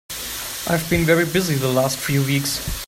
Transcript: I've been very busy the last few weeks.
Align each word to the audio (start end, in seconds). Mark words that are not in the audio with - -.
I've 0.67 0.87
been 0.89 1.05
very 1.05 1.25
busy 1.25 1.53
the 1.53 1.67
last 1.67 1.99
few 1.99 2.23
weeks. 2.23 2.77